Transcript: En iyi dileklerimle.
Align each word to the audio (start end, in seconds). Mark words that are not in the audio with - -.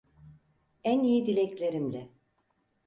En 0.83 1.03
iyi 1.03 1.25
dileklerimle. 1.25 2.09